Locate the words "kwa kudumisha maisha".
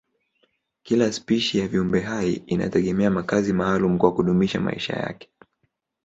3.99-4.93